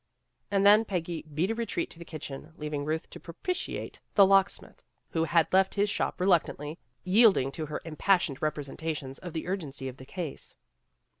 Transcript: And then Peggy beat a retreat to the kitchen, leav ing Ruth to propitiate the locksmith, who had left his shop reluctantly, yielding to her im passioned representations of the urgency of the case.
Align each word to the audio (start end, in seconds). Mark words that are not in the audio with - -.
And 0.49 0.65
then 0.65 0.83
Peggy 0.83 1.21
beat 1.31 1.51
a 1.51 1.53
retreat 1.53 1.91
to 1.91 1.99
the 1.99 2.05
kitchen, 2.05 2.53
leav 2.57 2.73
ing 2.73 2.85
Ruth 2.85 3.07
to 3.11 3.19
propitiate 3.19 4.01
the 4.15 4.25
locksmith, 4.25 4.83
who 5.11 5.25
had 5.25 5.53
left 5.53 5.75
his 5.75 5.91
shop 5.91 6.19
reluctantly, 6.19 6.79
yielding 7.03 7.51
to 7.51 7.67
her 7.67 7.81
im 7.85 7.97
passioned 7.97 8.41
representations 8.41 9.19
of 9.19 9.33
the 9.33 9.47
urgency 9.47 9.87
of 9.87 9.97
the 9.97 10.05
case. 10.07 10.55